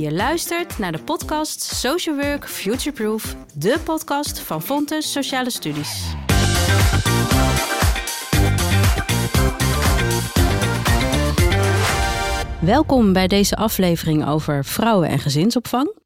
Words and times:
Je 0.00 0.12
luistert 0.12 0.78
naar 0.78 0.92
de 0.92 1.02
podcast 1.02 1.62
Social 1.62 2.16
Work 2.16 2.48
Futureproof, 2.48 3.36
de 3.54 3.80
podcast 3.84 4.38
van 4.40 4.62
Fontes 4.62 5.12
Sociale 5.12 5.50
Studies. 5.50 6.14
Welkom 12.60 13.12
bij 13.12 13.26
deze 13.26 13.56
aflevering 13.56 14.26
over 14.26 14.64
vrouwen 14.64 15.08
en 15.08 15.18
gezinsopvang. 15.18 15.96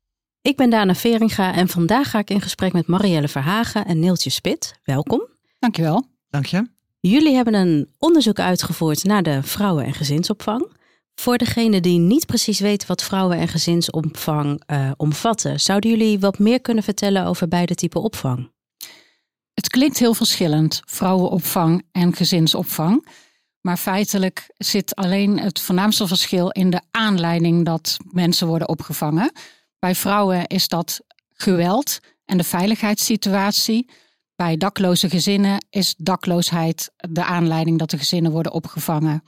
Ik 0.43 0.57
ben 0.57 0.71
Dana 0.71 0.95
Veringa 0.95 1.54
en 1.54 1.68
vandaag 1.68 2.11
ga 2.11 2.18
ik 2.18 2.31
in 2.31 2.40
gesprek 2.40 2.72
met 2.72 2.86
Marielle 2.86 3.29
Verhagen 3.29 3.85
en 3.85 3.99
Neeltje 3.99 4.31
Spit. 4.31 4.81
Welkom. 4.85 5.29
Dankjewel. 5.58 6.04
Dank 6.31 6.46
je. 6.46 6.67
Jullie 7.00 7.35
hebben 7.35 7.54
een 7.54 7.89
onderzoek 7.99 8.39
uitgevoerd 8.39 9.04
naar 9.04 9.22
de 9.22 9.43
vrouwen- 9.43 9.85
en 9.85 9.95
gezinsopvang. 9.95 10.82
Voor 11.14 11.39
degene 11.39 11.81
die 11.81 11.99
niet 11.99 12.27
precies 12.27 12.61
weten 12.61 12.89
wat 12.89 13.03
vrouwen- 13.03 13.39
en 13.39 13.49
gezinsopvang 13.49 14.63
uh, 14.67 14.91
omvatten, 14.96 15.61
zouden 15.61 15.91
jullie 15.91 16.18
wat 16.18 16.39
meer 16.39 16.61
kunnen 16.61 16.85
vertellen 16.85 17.27
over 17.27 17.49
beide 17.49 17.75
typen 17.75 18.03
opvang? 18.03 18.53
Het 19.55 19.69
klinkt 19.69 19.99
heel 19.99 20.14
verschillend, 20.14 20.82
vrouwenopvang 20.85 21.82
en 21.93 22.14
gezinsopvang. 22.14 23.07
Maar 23.61 23.77
feitelijk 23.77 24.46
zit 24.57 24.95
alleen 24.95 25.39
het 25.39 25.61
voornaamste 25.61 26.07
verschil 26.07 26.50
in 26.50 26.71
de 26.71 26.81
aanleiding 26.91 27.64
dat 27.64 27.96
mensen 28.11 28.46
worden 28.46 28.69
opgevangen. 28.69 29.33
Bij 29.79 29.94
vrouwen 29.94 30.46
is 30.46 30.69
dat 30.69 31.00
geweld 31.33 31.99
en 32.25 32.36
de 32.36 32.44
veiligheidssituatie. 32.44 33.91
Bij 34.36 34.56
dakloze 34.56 35.08
gezinnen 35.11 35.67
is 35.70 35.94
dakloosheid 35.97 36.91
de 36.97 37.25
aanleiding 37.25 37.78
dat 37.78 37.91
de 37.91 37.98
gezinnen 37.98 38.33
worden 38.33 38.53
opgevangen. 38.53 39.22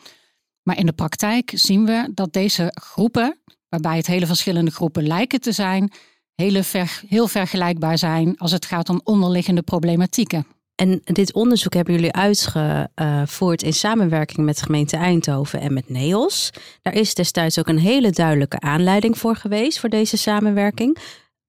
Maar 0.66 0.79
in 0.79 0.87
de 0.87 0.93
praktijk 0.93 1.52
zien 1.55 1.84
we 1.84 2.11
dat 2.15 2.33
deze 2.33 2.73
groepen, 2.80 3.38
waarbij 3.69 3.96
het 3.96 4.07
hele 4.07 4.27
verschillende 4.27 4.71
groepen 4.71 5.07
lijken 5.07 5.41
te 5.41 5.52
zijn, 5.52 5.93
hele 6.35 6.63
ver, 6.63 7.02
heel 7.09 7.29
vergelijkbaar 7.29 7.99
zijn 7.99 8.38
als 8.38 8.52
het 8.52 8.65
gaat 8.65 8.88
om 8.88 9.01
onderliggende 9.04 9.63
problematieken. 9.63 10.46
En 10.74 11.01
dit 11.04 11.32
onderzoek 11.32 11.74
hebben 11.74 11.95
jullie 11.95 12.13
uitgevoerd 12.13 13.63
in 13.63 13.73
samenwerking 13.73 14.46
met 14.46 14.57
de 14.57 14.63
gemeente 14.65 14.96
Eindhoven 14.96 15.60
en 15.60 15.73
met 15.73 15.88
NEOS. 15.88 16.51
Daar 16.82 16.95
is 16.95 17.15
destijds 17.15 17.59
ook 17.59 17.69
een 17.69 17.79
hele 17.79 18.10
duidelijke 18.10 18.60
aanleiding 18.60 19.19
voor 19.19 19.37
geweest 19.37 19.79
voor 19.80 19.88
deze 19.88 20.16
samenwerking. 20.16 20.98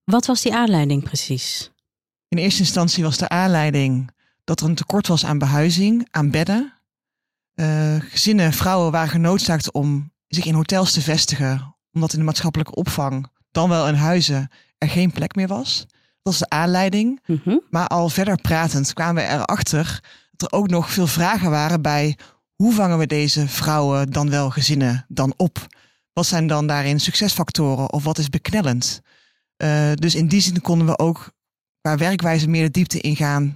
Wat 0.03 0.25
was 0.25 0.41
die 0.41 0.55
aanleiding 0.55 1.03
precies? 1.03 1.71
In 2.27 2.37
eerste 2.37 2.61
instantie 2.61 3.03
was 3.03 3.17
de 3.17 3.29
aanleiding 3.29 4.11
dat 4.43 4.59
er 4.61 4.67
een 4.67 4.75
tekort 4.75 5.07
was 5.07 5.25
aan 5.25 5.37
behuizing, 5.37 6.07
aan 6.11 6.31
bedden. 6.31 6.76
Uh, 7.59 7.95
gezinnen, 7.99 8.53
vrouwen 8.53 8.91
waren 8.91 9.09
genoodzaakt 9.09 9.71
om 9.71 10.11
zich 10.27 10.45
in 10.45 10.53
hotels 10.53 10.91
te 10.91 11.01
vestigen, 11.01 11.75
omdat 11.91 12.13
in 12.13 12.19
de 12.19 12.25
maatschappelijke 12.25 12.75
opvang, 12.75 13.27
dan 13.51 13.69
wel 13.69 13.87
in 13.87 13.93
huizen, 13.93 14.49
er 14.77 14.89
geen 14.89 15.11
plek 15.11 15.35
meer 15.35 15.47
was. 15.47 15.85
Dat 15.87 16.33
was 16.33 16.37
de 16.37 16.49
aanleiding. 16.49 17.21
Mhm. 17.25 17.57
Maar 17.69 17.87
al 17.87 18.09
verder 18.09 18.41
pratend 18.41 18.93
kwamen 18.93 19.23
we 19.23 19.29
erachter 19.29 20.03
dat 20.31 20.51
er 20.51 20.57
ook 20.57 20.69
nog 20.69 20.91
veel 20.91 21.07
vragen 21.07 21.49
waren 21.49 21.81
bij 21.81 22.17
hoe 22.55 22.73
vangen 22.73 22.97
we 22.97 23.07
deze 23.07 23.47
vrouwen 23.47 24.11
dan 24.11 24.29
wel 24.29 24.49
gezinnen 24.49 25.05
dan 25.07 25.33
op? 25.37 25.67
Wat 26.13 26.25
zijn 26.25 26.47
dan 26.47 26.67
daarin 26.67 26.99
succesfactoren 26.99 27.93
of 27.93 28.03
wat 28.03 28.17
is 28.17 28.29
beknellend? 28.29 29.01
Uh, 29.63 29.91
dus 29.93 30.15
in 30.15 30.27
die 30.27 30.41
zin 30.41 30.61
konden 30.61 30.87
we 30.87 30.97
ook 30.97 31.31
qua 31.81 31.97
werkwijze 31.97 32.49
meer 32.49 32.63
de 32.63 32.71
diepte 32.71 33.01
ingaan. 33.01 33.55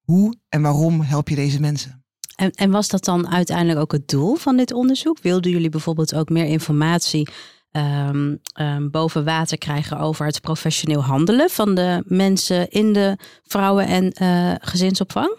Hoe 0.00 0.36
en 0.48 0.62
waarom 0.62 1.00
help 1.00 1.28
je 1.28 1.34
deze 1.34 1.60
mensen? 1.60 2.04
En, 2.40 2.50
en 2.50 2.70
was 2.70 2.88
dat 2.88 3.04
dan 3.04 3.28
uiteindelijk 3.28 3.78
ook 3.78 3.92
het 3.92 4.08
doel 4.08 4.34
van 4.34 4.56
dit 4.56 4.72
onderzoek? 4.72 5.18
Wilden 5.22 5.50
jullie 5.50 5.68
bijvoorbeeld 5.68 6.14
ook 6.14 6.28
meer 6.28 6.44
informatie 6.44 7.28
um, 7.72 8.40
um, 8.60 8.90
boven 8.90 9.24
water 9.24 9.58
krijgen 9.58 9.98
over 9.98 10.26
het 10.26 10.40
professioneel 10.40 11.02
handelen 11.02 11.50
van 11.50 11.74
de 11.74 12.02
mensen 12.06 12.70
in 12.70 12.92
de 12.92 13.18
vrouwen- 13.42 13.86
en 13.86 14.12
uh, 14.22 14.54
gezinsopvang? 14.60 15.38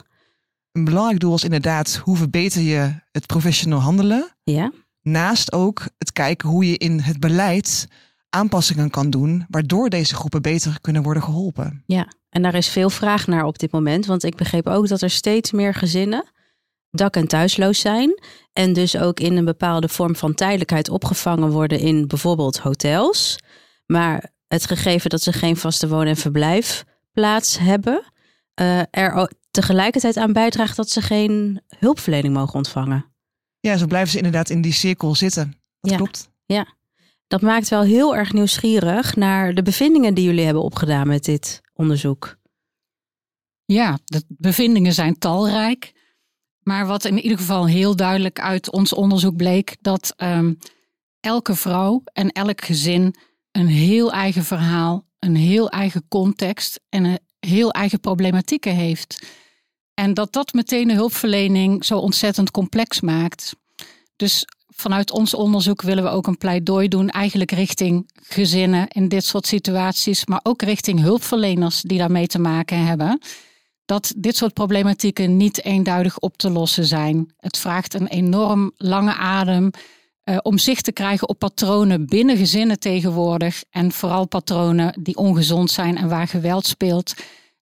Een 0.72 0.84
belangrijk 0.84 1.20
doel 1.20 1.31
was 1.31 1.44
inderdaad 1.44 1.96
hoe 2.03 2.18
verbeter 2.18 2.62
je 2.62 2.94
het 3.12 3.25
professioneel 3.25 3.80
handelen. 3.80 4.36
Ja. 4.44 4.72
Naast 5.02 5.52
ook 5.52 5.86
het 5.98 6.12
kijken 6.12 6.50
hoe 6.50 6.66
je 6.66 6.78
in 6.78 7.00
het 7.00 7.20
beleid 7.20 7.88
aanpassingen 8.30 8.90
kan 8.90 9.09
doen, 9.09 9.46
waardoor 9.50 9.90
deze 9.90 10.16
groepen 10.16 10.42
beter 10.42 10.78
kunnen 10.81 11.04
worden 11.04 11.24
geholpen. 11.24 11.84
Ja, 11.86 12.08
en 12.30 12.42
daar 12.42 12.56
is 12.56 12.70
veel 12.70 12.90
vraag 12.90 13.28
naar 13.28 13.46
op 13.46 13.59
dit 13.59 13.72
moment, 13.72 14.06
want 14.06 14.24
ik 14.24 14.36
begreep 14.36 14.68
ook 14.68 14.88
dat 14.88 15.02
er 15.02 15.09
steeds 15.09 15.52
meer 15.52 15.74
gezinnen 15.74 16.25
dak- 16.91 17.16
en 17.16 17.28
thuisloos 17.28 17.79
zijn. 17.79 18.22
En 18.53 18.74
dus 18.74 18.97
ook 18.97 19.19
in 19.19 19.38
een 19.38 19.46
bepaalde 19.46 19.90
vorm 19.90 20.16
van 20.16 20.34
tijdelijkheid 20.34 20.90
opgevangen 20.90 21.50
worden 21.50 21.79
in 21.79 22.07
bijvoorbeeld 22.07 22.57
hotels. 22.57 23.38
Maar 23.85 24.31
het 24.47 24.66
gegeven 24.66 25.09
dat 25.09 25.22
ze 25.22 25.34
geen 25.34 25.57
vaste 25.57 25.88
woon- 25.88 26.07
en 26.07 26.16
verblijfplaats 26.16 27.57
hebben, 27.57 28.03
uh, 28.62 28.81
er 28.91 29.31
tegelijkertijd 29.51 30.18
aan 30.18 30.34
bijdraagt 30.34 30.75
dat 30.75 30.90
ze 30.90 31.01
geen 31.01 31.62
hulpverlening 31.80 32.34
mogen 32.34 32.56
ontvangen. 32.56 33.06
Ja, 33.59 33.78
zo 33.78 33.85
blijven 33.85 34.12
ze 34.12 34.18
inderdaad 34.18 34.50
in 34.50 34.62
die 34.62 34.74
cirkel 34.74 35.16
zitten. 35.16 35.53
Dat 35.80 35.91
ja. 35.91 35.97
klopt. 35.97 36.30
Ja, 36.46 36.75
dat 37.28 37.41
maakt 37.41 37.69
wel 37.69 37.81
heel 37.81 38.16
erg 38.16 38.34
nieuwsgierig 38.34 39.16
naar 39.16 39.53
de 39.53 39.62
bevindingen 39.62 40.13
die 40.13 40.25
jullie 40.25 40.46
hebben 40.46 40.63
opgedaan 40.63 41.07
met 41.07 41.25
dit 41.25 41.62
onderzoek. 41.74 42.38
Ja, 43.66 44.00
de 44.06 44.24
bevindingen 44.28 44.94
zijn 44.94 45.18
talrijk. 45.18 45.94
Maar 46.64 46.88
wat 46.88 47.06
in 47.06 47.20
ieder 47.20 47.38
geval 47.38 47.68
heel 47.68 47.96
duidelijk 47.96 48.40
uit 48.40 48.72
ons 48.72 48.94
onderzoek 48.94 49.36
bleek, 49.36 49.78
dat 49.82 50.14
um, 50.18 50.58
elke 51.20 51.56
vrouw 51.56 52.04
en 52.14 52.30
elk 52.30 52.64
gezin 52.64 53.16
een 53.52 53.68
heel 53.68 54.12
eigen 54.12 54.44
verhaal, 54.44 55.06
een 55.20 55.36
heel 55.36 55.70
eigen 55.70 56.06
context 56.08 56.80
en 56.90 57.04
een 57.04 57.20
heel 57.40 57.72
eigen 57.72 58.00
problematieken 58.00 58.76
heeft. 58.76 59.26
En 59.94 60.14
dat 60.14 60.34
dat 60.34 60.54
meteen 60.54 60.88
de 60.88 60.94
hulpverlening 60.94 61.86
zo 61.86 61.98
ontzettend 61.98 62.52
complex 62.52 63.02
maakt. 63.02 63.56
Dus 64.16 64.46
vanuit 64.68 65.12
ons 65.12 65.34
onderzoek 65.34 65.82
willen 65.82 66.04
we 66.04 66.10
ook 66.10 66.28
een 66.28 66.38
pleidooi 66.38 66.88
doen, 66.88 67.10
eigenlijk 67.10 67.52
richting 67.52 68.10
gezinnen 68.14 68.88
in 68.88 69.08
dit 69.08 69.26
soort 69.26 69.48
situaties, 69.48 70.26
maar 70.26 70.40
ook 70.44 70.62
richting 70.62 71.00
hulpverleners 71.00 71.82
die 71.82 71.98
daarmee 71.98 72.28
te 72.28 72.40
maken 72.40 72.86
hebben 72.86 73.20
dat 73.91 74.13
dit 74.18 74.35
soort 74.38 74.53
problematieken 74.53 75.38
niet 75.38 75.63
eenduidig 75.63 76.19
op 76.19 76.38
te 76.38 76.50
lossen 76.50 76.85
zijn. 76.85 77.34
Het 77.38 77.57
vraagt 77.57 77.94
een 77.94 78.07
enorm 78.07 78.72
lange 78.78 79.13
adem 79.13 79.69
uh, 80.24 80.38
om 80.41 80.57
zicht 80.57 80.84
te 80.84 80.91
krijgen 80.91 81.29
op 81.29 81.40
patronen 81.40 82.06
binnen 82.06 82.38
gezinnen 82.38 82.80
tegenwoordig. 82.80 83.63
En 83.69 83.91
vooral 83.91 84.28
patronen 84.28 85.00
die 85.03 85.16
ongezond 85.16 85.72
zijn 85.72 85.97
en 85.97 86.09
waar 86.09 86.28
geweld 86.28 86.66
speelt. 86.66 87.13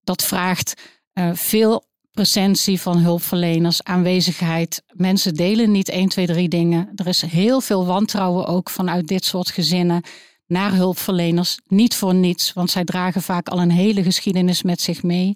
Dat 0.03 0.23
vraagt 0.23 0.81
uh, 1.13 1.29
veel 1.33 1.83
presentie 2.11 2.81
van 2.81 2.97
hulpverleners, 2.97 3.83
aanwezigheid. 3.83 4.83
Mensen 4.93 5.33
delen 5.33 5.71
niet 5.71 5.89
1, 5.89 6.09
2, 6.09 6.25
3 6.25 6.47
dingen. 6.47 6.89
Er 6.95 7.07
is 7.07 7.21
heel 7.21 7.61
veel 7.61 7.85
wantrouwen 7.85 8.45
ook 8.45 8.69
vanuit 8.69 9.07
dit 9.07 9.25
soort 9.25 9.49
gezinnen 9.49 10.03
naar 10.47 10.73
hulpverleners. 10.73 11.59
Niet 11.67 11.95
voor 11.95 12.15
niets, 12.15 12.53
want 12.53 12.71
zij 12.71 12.83
dragen 12.83 13.21
vaak 13.21 13.47
al 13.47 13.61
een 13.61 13.71
hele 13.71 14.03
geschiedenis 14.03 14.61
met 14.63 14.81
zich 14.81 15.03
mee. 15.03 15.33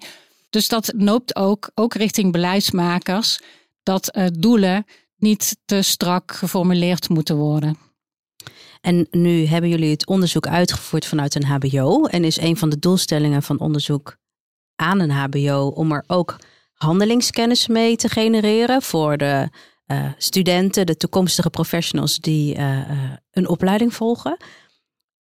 Dus 0.53 0.67
dat 0.67 0.93
noopt 0.95 1.35
ook, 1.35 1.71
ook 1.75 1.93
richting 1.93 2.31
beleidsmakers, 2.31 3.39
dat 3.83 4.17
uh, 4.17 4.25
doelen 4.39 4.85
niet 5.17 5.57
te 5.65 5.81
strak 5.81 6.31
geformuleerd 6.31 7.09
moeten 7.09 7.35
worden. 7.35 7.77
En 8.81 9.07
nu 9.11 9.45
hebben 9.45 9.69
jullie 9.69 9.91
het 9.91 10.07
onderzoek 10.07 10.47
uitgevoerd 10.47 11.05
vanuit 11.05 11.35
een 11.35 11.45
HBO. 11.45 12.05
En 12.05 12.23
is 12.23 12.37
een 12.37 12.57
van 12.57 12.69
de 12.69 12.79
doelstellingen 12.79 13.43
van 13.43 13.59
onderzoek 13.59 14.17
aan 14.75 14.99
een 14.99 15.11
HBO 15.11 15.67
om 15.67 15.91
er 15.91 16.03
ook 16.07 16.35
handelingskennis 16.73 17.67
mee 17.67 17.95
te 17.95 18.09
genereren 18.09 18.81
voor 18.81 19.17
de 19.17 19.49
uh, 19.87 20.05
studenten, 20.17 20.85
de 20.85 20.97
toekomstige 20.97 21.49
professionals 21.49 22.17
die 22.17 22.57
uh, 22.57 23.11
een 23.31 23.47
opleiding 23.47 23.94
volgen. 23.94 24.38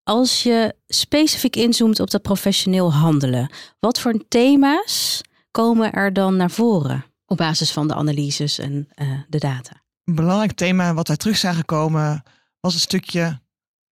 Als 0.04 0.42
je 0.42 0.74
specifiek 0.86 1.56
inzoomt 1.56 2.00
op 2.00 2.10
dat 2.10 2.22
professioneel 2.22 2.92
handelen, 2.92 3.50
wat 3.80 4.00
voor 4.00 4.24
thema's 4.28 5.20
komen 5.50 5.92
er 5.92 6.12
dan 6.12 6.36
naar 6.36 6.50
voren 6.50 7.04
op 7.26 7.36
basis 7.36 7.72
van 7.72 7.88
de 7.88 7.94
analyses 7.94 8.58
en 8.58 8.88
uh, 8.96 9.20
de 9.28 9.38
data? 9.38 9.82
Een 10.04 10.14
belangrijk 10.14 10.52
thema 10.52 10.94
wat 10.94 11.08
wij 11.08 11.16
terug 11.16 11.36
zagen 11.36 11.64
komen 11.64 12.22
was 12.60 12.72
het 12.72 12.82
stukje 12.82 13.40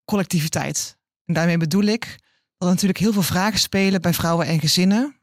collectiviteit. 0.04 0.98
En 1.24 1.34
daarmee 1.34 1.56
bedoel 1.56 1.84
ik 1.84 2.04
dat 2.56 2.68
er 2.68 2.74
natuurlijk 2.74 2.98
heel 2.98 3.12
veel 3.12 3.22
vragen 3.22 3.58
spelen 3.58 4.00
bij 4.00 4.14
vrouwen 4.14 4.46
en 4.46 4.60
gezinnen, 4.60 5.16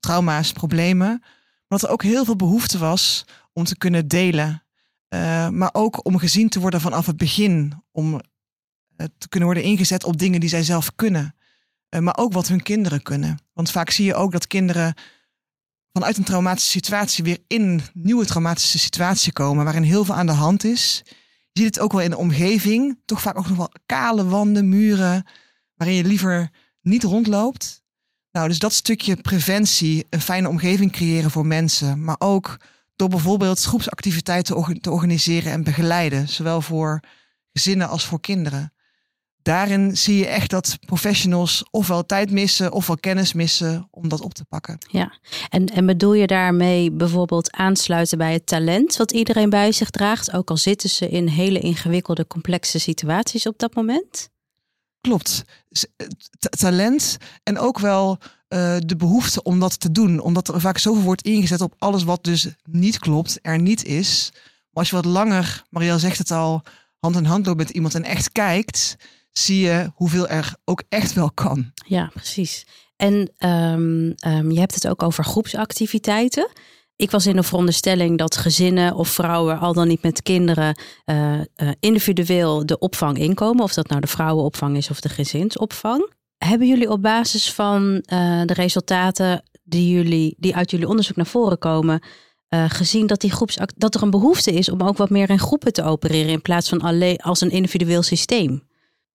trauma's, 0.00 0.52
problemen, 0.52 1.18
maar 1.18 1.78
dat 1.78 1.82
er 1.82 1.90
ook 1.90 2.02
heel 2.02 2.24
veel 2.24 2.36
behoefte 2.36 2.78
was 2.78 3.24
om 3.52 3.64
te 3.64 3.78
kunnen 3.78 4.08
delen, 4.08 4.62
uh, 5.14 5.48
maar 5.48 5.70
ook 5.72 6.06
om 6.06 6.18
gezien 6.18 6.48
te 6.48 6.60
worden 6.60 6.80
vanaf 6.80 7.06
het 7.06 7.16
begin, 7.16 7.82
om 7.90 8.20
te 9.18 9.28
kunnen 9.28 9.48
worden 9.48 9.68
ingezet 9.68 10.04
op 10.04 10.18
dingen 10.18 10.40
die 10.40 10.48
zij 10.48 10.62
zelf 10.62 10.94
kunnen. 10.94 11.34
Uh, 11.90 12.00
maar 12.00 12.16
ook 12.16 12.32
wat 12.32 12.48
hun 12.48 12.62
kinderen 12.62 13.02
kunnen. 13.02 13.38
Want 13.52 13.70
vaak 13.70 13.90
zie 13.90 14.04
je 14.04 14.14
ook 14.14 14.32
dat 14.32 14.46
kinderen 14.46 14.94
vanuit 15.92 16.16
een 16.16 16.24
traumatische 16.24 16.70
situatie 16.70 17.24
weer 17.24 17.38
in 17.46 17.62
een 17.62 17.82
nieuwe 17.92 18.24
traumatische 18.24 18.78
situatie 18.78 19.32
komen, 19.32 19.64
waarin 19.64 19.82
heel 19.82 20.04
veel 20.04 20.14
aan 20.14 20.26
de 20.26 20.32
hand 20.32 20.64
is. 20.64 21.02
Je 21.52 21.60
ziet 21.60 21.74
het 21.74 21.78
ook 21.78 21.92
wel 21.92 22.00
in 22.00 22.10
de 22.10 22.16
omgeving, 22.16 23.00
toch 23.04 23.20
vaak 23.20 23.38
ook 23.38 23.48
nog 23.48 23.56
wel 23.56 23.72
kale 23.86 24.24
wanden, 24.24 24.68
muren, 24.68 25.26
waarin 25.74 25.96
je 25.96 26.04
liever 26.04 26.50
niet 26.80 27.02
rondloopt. 27.02 27.82
Nou, 28.32 28.48
dus 28.48 28.58
dat 28.58 28.72
stukje 28.72 29.16
preventie, 29.16 30.06
een 30.10 30.20
fijne 30.20 30.48
omgeving 30.48 30.92
creëren 30.92 31.30
voor 31.30 31.46
mensen, 31.46 32.04
maar 32.04 32.16
ook 32.18 32.56
door 32.96 33.08
bijvoorbeeld 33.08 33.62
groepsactiviteiten 33.62 34.80
te 34.80 34.90
organiseren 34.90 35.52
en 35.52 35.64
begeleiden, 35.64 36.28
zowel 36.28 36.60
voor 36.60 37.00
gezinnen 37.52 37.88
als 37.88 38.04
voor 38.04 38.20
kinderen. 38.20 38.72
Daarin 39.42 39.96
zie 39.96 40.16
je 40.16 40.26
echt 40.26 40.50
dat 40.50 40.78
professionals 40.86 41.64
ofwel 41.70 42.06
tijd 42.06 42.30
missen 42.30 42.72
ofwel 42.72 42.96
kennis 42.96 43.32
missen 43.32 43.88
om 43.90 44.08
dat 44.08 44.20
op 44.20 44.34
te 44.34 44.44
pakken. 44.44 44.78
Ja, 44.90 45.18
en, 45.48 45.66
en 45.66 45.86
bedoel 45.86 46.14
je 46.14 46.26
daarmee 46.26 46.90
bijvoorbeeld 46.90 47.52
aansluiten 47.52 48.18
bij 48.18 48.32
het 48.32 48.46
talent 48.46 48.96
wat 48.96 49.12
iedereen 49.12 49.50
bij 49.50 49.72
zich 49.72 49.90
draagt, 49.90 50.32
ook 50.32 50.50
al 50.50 50.56
zitten 50.56 50.90
ze 50.90 51.08
in 51.08 51.26
hele 51.26 51.58
ingewikkelde, 51.58 52.26
complexe 52.26 52.78
situaties 52.78 53.46
op 53.46 53.58
dat 53.58 53.74
moment? 53.74 54.30
Klopt. 55.00 55.44
talent 56.40 57.16
en 57.42 57.58
ook 57.58 57.78
wel 57.78 58.18
uh, 58.48 58.76
de 58.78 58.96
behoefte 58.96 59.42
om 59.42 59.60
dat 59.60 59.80
te 59.80 59.90
doen. 59.92 60.20
Omdat 60.20 60.48
er 60.48 60.60
vaak 60.60 60.78
zoveel 60.78 61.02
wordt 61.02 61.22
ingezet 61.22 61.60
op 61.60 61.74
alles 61.78 62.02
wat 62.02 62.24
dus 62.24 62.48
niet 62.62 62.98
klopt, 62.98 63.38
er 63.42 63.58
niet 63.58 63.84
is. 63.84 64.30
Maar 64.32 64.82
als 64.82 64.90
je 64.90 64.96
wat 64.96 65.04
langer, 65.04 65.62
Marielle 65.70 65.98
zegt 65.98 66.18
het 66.18 66.30
al, 66.30 66.62
hand 66.98 67.16
in 67.16 67.24
hand 67.24 67.46
loopt 67.46 67.58
met 67.58 67.70
iemand 67.70 67.94
en 67.94 68.04
echt 68.04 68.32
kijkt, 68.32 68.96
zie 69.32 69.60
je 69.60 69.90
hoeveel 69.94 70.28
er 70.28 70.54
ook 70.64 70.82
echt 70.88 71.12
wel 71.12 71.30
kan. 71.30 71.72
Ja, 71.86 72.10
precies. 72.14 72.66
En 72.96 73.32
um, 73.38 74.14
um, 74.26 74.50
je 74.50 74.58
hebt 74.58 74.74
het 74.74 74.88
ook 74.88 75.02
over 75.02 75.24
groepsactiviteiten. 75.24 76.50
Ik 76.96 77.10
was 77.10 77.26
in 77.26 77.36
de 77.36 77.42
veronderstelling 77.42 78.18
dat 78.18 78.36
gezinnen 78.36 78.94
of 78.94 79.08
vrouwen, 79.08 79.58
al 79.58 79.72
dan 79.72 79.88
niet 79.88 80.02
met 80.02 80.22
kinderen, 80.22 80.78
uh, 81.06 81.32
uh, 81.34 81.42
individueel 81.80 82.66
de 82.66 82.78
opvang 82.78 83.18
inkomen. 83.18 83.62
Of 83.62 83.74
dat 83.74 83.88
nou 83.88 84.00
de 84.00 84.06
vrouwenopvang 84.06 84.76
is 84.76 84.90
of 84.90 85.00
de 85.00 85.08
gezinsopvang. 85.08 86.12
Hebben 86.38 86.68
jullie 86.68 86.90
op 86.90 87.02
basis 87.02 87.52
van 87.52 87.82
uh, 87.92 88.42
de 88.44 88.54
resultaten 88.54 89.42
die, 89.62 89.94
jullie, 89.94 90.34
die 90.38 90.56
uit 90.56 90.70
jullie 90.70 90.88
onderzoek 90.88 91.16
naar 91.16 91.26
voren 91.26 91.58
komen, 91.58 92.02
gezien 92.68 93.06
dat, 93.06 93.20
die 93.20 93.30
groepsact 93.30 93.80
dat 93.80 93.94
er 93.94 94.02
een 94.02 94.10
behoefte 94.10 94.52
is 94.52 94.68
om 94.68 94.82
ook 94.82 94.96
wat 94.96 95.10
meer 95.10 95.30
in 95.30 95.38
groepen 95.38 95.72
te 95.72 95.82
opereren 95.82 96.32
in 96.32 96.42
plaats 96.42 96.68
van 96.68 96.80
alleen 96.80 97.16
als 97.16 97.40
een 97.40 97.50
individueel 97.50 98.02
systeem? 98.02 98.62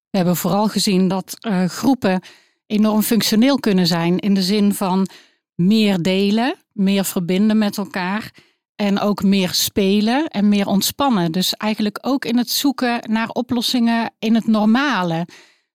We 0.09 0.17
hebben 0.17 0.35
vooral 0.35 0.67
gezien 0.67 1.07
dat 1.07 1.37
uh, 1.47 1.65
groepen 1.65 2.21
enorm 2.67 3.01
functioneel 3.01 3.59
kunnen 3.59 3.87
zijn 3.87 4.19
in 4.19 4.33
de 4.33 4.41
zin 4.41 4.73
van 4.73 5.07
meer 5.55 6.01
delen, 6.01 6.55
meer 6.73 7.05
verbinden 7.05 7.57
met 7.57 7.77
elkaar 7.77 8.31
en 8.75 8.99
ook 8.99 9.23
meer 9.23 9.53
spelen 9.53 10.27
en 10.27 10.49
meer 10.49 10.67
ontspannen. 10.67 11.31
Dus 11.31 11.53
eigenlijk 11.53 11.97
ook 12.01 12.25
in 12.25 12.37
het 12.37 12.49
zoeken 12.49 12.99
naar 13.11 13.29
oplossingen 13.29 14.13
in 14.19 14.35
het 14.35 14.47
normale. 14.47 15.27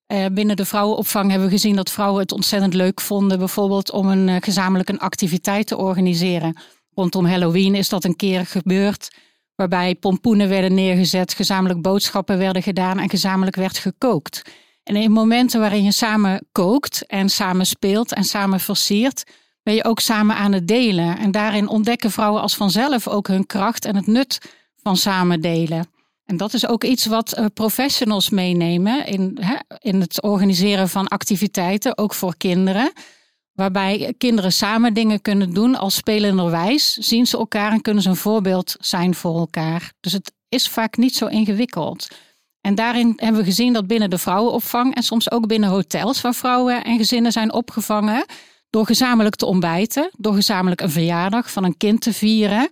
Uh, 0.06 0.26
binnen 0.32 0.56
de 0.56 0.64
vrouwenopvang 0.64 1.30
hebben 1.30 1.48
we 1.48 1.54
gezien 1.54 1.76
dat 1.76 1.90
vrouwen 1.90 2.20
het 2.20 2.32
ontzettend 2.32 2.74
leuk 2.74 3.00
vonden, 3.00 3.38
bijvoorbeeld 3.38 3.90
om 3.90 4.08
een 4.08 4.28
uh, 4.28 4.36
gezamenlijk 4.40 4.88
een 4.88 4.98
activiteit 4.98 5.66
te 5.66 5.76
organiseren. 5.76 6.56
Rondom 6.94 7.26
Halloween 7.26 7.74
is 7.74 7.88
dat 7.88 8.04
een 8.04 8.16
keer 8.16 8.46
gebeurd 8.46 9.10
waarbij 9.68 9.94
pompoenen 9.94 10.48
werden 10.48 10.74
neergezet, 10.74 11.34
gezamenlijk 11.34 11.82
boodschappen 11.82 12.38
werden 12.38 12.62
gedaan 12.62 12.98
en 12.98 13.10
gezamenlijk 13.10 13.56
werd 13.56 13.78
gekookt. 13.78 14.42
En 14.82 14.96
in 14.96 15.12
momenten 15.12 15.60
waarin 15.60 15.82
je 15.84 15.92
samen 15.92 16.46
kookt 16.52 17.06
en 17.06 17.28
samen 17.28 17.66
speelt 17.66 18.12
en 18.12 18.24
samen 18.24 18.60
versiert, 18.60 19.24
ben 19.62 19.74
je 19.74 19.84
ook 19.84 20.00
samen 20.00 20.36
aan 20.36 20.52
het 20.52 20.68
delen. 20.68 21.18
En 21.18 21.30
daarin 21.30 21.68
ontdekken 21.68 22.10
vrouwen 22.10 22.42
als 22.42 22.56
vanzelf 22.56 23.08
ook 23.08 23.28
hun 23.28 23.46
kracht 23.46 23.84
en 23.84 23.96
het 23.96 24.06
nut 24.06 24.38
van 24.82 24.96
samen 24.96 25.40
delen. 25.40 25.86
En 26.24 26.36
dat 26.36 26.52
is 26.54 26.66
ook 26.68 26.84
iets 26.84 27.06
wat 27.06 27.32
eh, 27.32 27.44
professionals 27.54 28.30
meenemen 28.30 29.06
in, 29.06 29.38
in 29.78 30.00
het 30.00 30.22
organiseren 30.22 30.88
van 30.88 31.08
activiteiten, 31.08 31.98
ook 31.98 32.14
voor 32.14 32.36
kinderen. 32.36 32.92
Waarbij 33.62 34.14
kinderen 34.18 34.52
samen 34.52 34.94
dingen 34.94 35.22
kunnen 35.22 35.52
doen 35.52 35.76
als 35.76 35.94
spelenderwijs. 35.94 36.92
Zien 36.92 37.26
ze 37.26 37.36
elkaar 37.36 37.72
en 37.72 37.80
kunnen 37.80 38.02
ze 38.02 38.08
een 38.08 38.16
voorbeeld 38.16 38.76
zijn 38.80 39.14
voor 39.14 39.38
elkaar. 39.38 39.92
Dus 40.00 40.12
het 40.12 40.32
is 40.48 40.68
vaak 40.68 40.96
niet 40.96 41.16
zo 41.16 41.26
ingewikkeld. 41.26 42.08
En 42.60 42.74
daarin 42.74 43.12
hebben 43.16 43.40
we 43.40 43.46
gezien 43.46 43.72
dat 43.72 43.86
binnen 43.86 44.10
de 44.10 44.18
vrouwenopvang 44.18 44.94
en 44.94 45.02
soms 45.02 45.30
ook 45.30 45.46
binnen 45.46 45.68
hotels 45.68 46.20
waar 46.20 46.34
vrouwen 46.34 46.84
en 46.84 46.96
gezinnen 46.96 47.32
zijn 47.32 47.52
opgevangen, 47.52 48.24
door 48.70 48.86
gezamenlijk 48.86 49.36
te 49.36 49.46
ontbijten, 49.46 50.10
door 50.16 50.34
gezamenlijk 50.34 50.80
een 50.80 50.90
verjaardag 50.90 51.50
van 51.50 51.64
een 51.64 51.76
kind 51.76 52.00
te 52.00 52.12
vieren, 52.12 52.68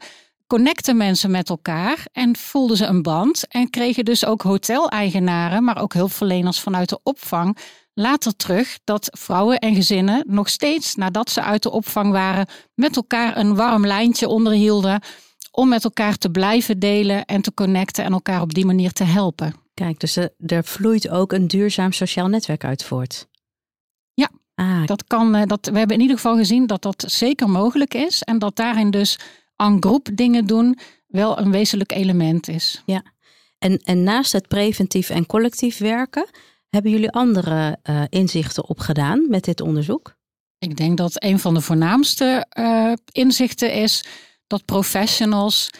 connecten 0.46 0.96
mensen 0.96 1.30
met 1.30 1.48
elkaar 1.48 2.06
en 2.12 2.36
voelden 2.36 2.76
ze 2.76 2.84
een 2.84 3.02
band 3.02 3.46
en 3.48 3.70
kregen 3.70 4.04
dus 4.04 4.24
ook 4.24 4.42
hoteleigenaren, 4.42 5.64
maar 5.64 5.82
ook 5.82 5.94
hulpverleners 5.94 6.60
vanuit 6.60 6.88
de 6.88 7.00
opvang 7.02 7.58
later 8.00 8.36
terug 8.36 8.78
dat 8.84 9.08
vrouwen 9.18 9.58
en 9.58 9.74
gezinnen 9.74 10.24
nog 10.26 10.48
steeds 10.48 10.94
nadat 10.94 11.30
ze 11.30 11.42
uit 11.42 11.62
de 11.62 11.70
opvang 11.70 12.12
waren, 12.12 12.46
met 12.74 12.96
elkaar 12.96 13.36
een 13.36 13.54
warm 13.54 13.86
lijntje 13.86 14.28
onderhielden 14.28 15.00
om 15.50 15.68
met 15.68 15.84
elkaar 15.84 16.16
te 16.16 16.30
blijven 16.30 16.78
delen 16.78 17.24
en 17.24 17.42
te 17.42 17.54
connecten 17.54 18.04
en 18.04 18.12
elkaar 18.12 18.40
op 18.40 18.54
die 18.54 18.66
manier 18.66 18.92
te 18.92 19.04
helpen. 19.04 19.54
Kijk, 19.74 20.00
dus 20.00 20.16
er, 20.16 20.64
vloeit 20.64 21.08
ook 21.08 21.32
een 21.32 21.48
duurzaam 21.48 21.92
sociaal 21.92 22.28
netwerk 22.28 22.64
uit 22.64 22.84
voort. 22.84 23.28
Ja, 24.14 24.30
ah. 24.54 24.86
dat 24.86 25.04
kan, 25.04 25.34
eh, 25.34 25.46
dat, 25.46 25.66
we 25.66 25.78
hebben 25.78 25.96
in 25.96 26.02
ieder 26.02 26.16
geval 26.16 26.36
gezien 26.36 26.66
dat 26.66 26.82
dat 26.82 27.04
zeker 27.06 27.48
mogelijk 27.48 27.94
is 27.94 28.22
en 28.22 28.38
dat 28.38 28.56
daarin 28.56 28.90
dus 28.90 29.18
aan 29.56 29.76
groep 29.80 30.08
dingen 30.14 30.46
doen 30.46 30.78
wel 31.06 31.38
een 31.38 31.50
wezenlijk 31.50 31.92
element 31.92 32.48
is. 32.48 32.82
Ja, 32.86 33.02
en, 33.58 33.78
en 33.78 34.02
naast 34.02 34.32
het 34.32 34.48
preventief 34.48 35.10
en 35.10 35.26
collectief 35.26 35.78
werken, 35.78 36.26
hebben 36.70 36.90
jullie 36.90 37.10
andere 37.10 37.78
uh, 37.90 38.02
inzichten 38.08 38.68
opgedaan 38.68 39.26
met 39.28 39.44
dit 39.44 39.60
onderzoek? 39.60 40.18
Ik 40.58 40.76
denk 40.76 40.96
dat 40.96 41.22
een 41.22 41.38
van 41.38 41.54
de 41.54 41.60
voornaamste 41.60 42.46
uh, 42.58 42.92
inzichten 43.12 43.72
is 43.72 44.04
dat 44.46 44.64
professionals 44.64 45.70